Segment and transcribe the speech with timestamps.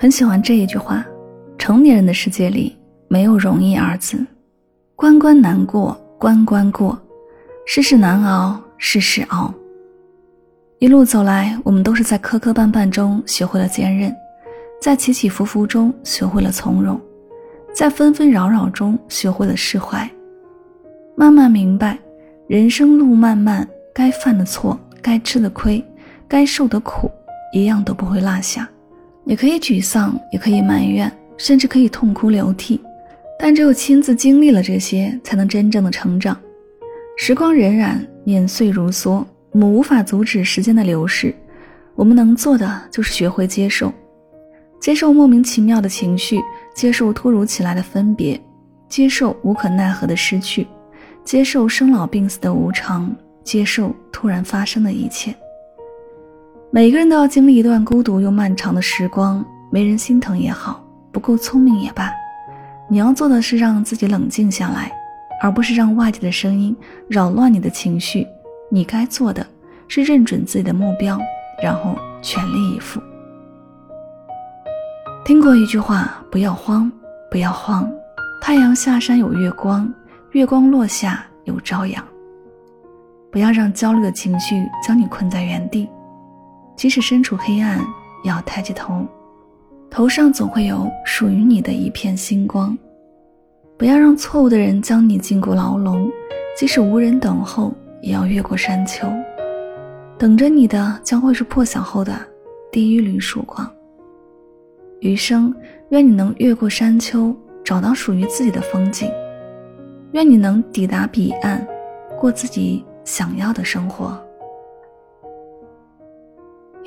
[0.00, 1.04] 很喜欢这一句话：
[1.58, 2.76] 成年人的世界里
[3.08, 4.24] 没有容易二字，
[4.94, 6.96] 关关难过关关过，
[7.66, 9.52] 世事难熬世事熬。
[10.78, 14.14] 一路走来，我们都是在磕磕绊绊中学会了坚韧，
[14.80, 17.00] 在起起伏伏中学会了从容，
[17.74, 20.08] 在纷纷扰扰中学会了释怀。
[21.16, 21.98] 慢慢明白，
[22.46, 25.84] 人生路漫漫，该犯的错，该吃的亏，
[26.28, 27.10] 该受的苦，
[27.52, 28.68] 一样都不会落下。
[29.28, 32.80] 你可以沮丧，也可以埋怨，甚至可以痛哭流涕，
[33.38, 36.34] 但只有亲自经历了这些，才能真正的成长。
[37.14, 41.34] 时光荏苒，年岁如梭，我们无法阻止时间的流逝，
[41.94, 43.92] 我们能做的就是学会接受，
[44.80, 46.40] 接受莫名其妙的情绪，
[46.74, 48.40] 接受突如其来的分别，
[48.88, 50.66] 接受无可奈何的失去。
[51.22, 53.14] 接受生老病死的无常，
[53.44, 55.34] 接受突然发生的一切。
[56.70, 62.12] 每个人都要经历一段孤独又漫长的时光，没人心疼也好，不够聪明也罢，
[62.90, 64.92] 你要做的是让自己冷静下来，
[65.42, 66.76] 而不是让外界的声音
[67.08, 68.26] 扰乱你的情绪。
[68.70, 69.46] 你该做的
[69.88, 71.18] 是认准自己的目标，
[71.62, 73.00] 然后全力以赴。
[75.24, 76.92] 听过一句话：不要慌，
[77.30, 77.90] 不要慌，
[78.42, 79.90] 太阳下山有月光。
[80.32, 82.04] 月光落下有朝阳。
[83.32, 85.88] 不要让焦虑的情绪将你困在原地，
[86.78, 87.84] 即使身处黑暗，
[88.22, 89.04] 也要抬起头，
[89.90, 92.78] 头上总会有属于你的一片星光。
[93.76, 96.08] 不要让错误的人将你禁锢牢笼，
[96.56, 99.08] 即使无人等候，也要越过山丘。
[100.16, 102.16] 等着你的将会是破晓后的
[102.70, 103.68] 第一缕曙光。
[105.00, 105.52] 余生，
[105.88, 107.34] 愿你能越过山丘，
[107.64, 109.10] 找到属于自己的风景。
[110.12, 111.66] 愿你能抵达彼岸，
[112.20, 114.16] 过自己想要的生活。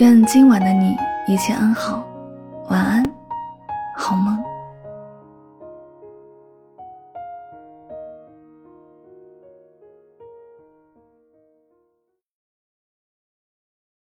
[0.00, 2.02] 愿今晚的你一切安好
[2.70, 3.04] 晚安
[3.94, 4.42] 好梦。